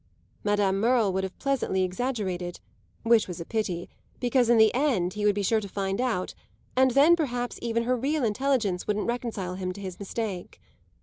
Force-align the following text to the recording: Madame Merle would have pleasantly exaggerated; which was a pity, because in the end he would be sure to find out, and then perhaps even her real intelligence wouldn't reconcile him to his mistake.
Madame 0.43 0.79
Merle 0.79 1.13
would 1.13 1.23
have 1.23 1.37
pleasantly 1.37 1.83
exaggerated; 1.83 2.59
which 3.03 3.27
was 3.27 3.39
a 3.39 3.45
pity, 3.45 3.87
because 4.19 4.49
in 4.49 4.57
the 4.57 4.73
end 4.73 5.13
he 5.13 5.25
would 5.27 5.35
be 5.35 5.43
sure 5.43 5.59
to 5.61 5.69
find 5.69 6.01
out, 6.01 6.33
and 6.75 6.89
then 6.95 7.15
perhaps 7.15 7.59
even 7.61 7.83
her 7.83 7.95
real 7.95 8.23
intelligence 8.23 8.87
wouldn't 8.87 9.05
reconcile 9.05 9.53
him 9.53 9.71
to 9.73 9.79
his 9.81 9.99
mistake. 9.99 10.59